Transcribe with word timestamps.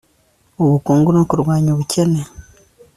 ubukungu 0.63 1.09
no 1.17 1.23
kurwanya 1.29 1.69
ubukene 1.71 2.21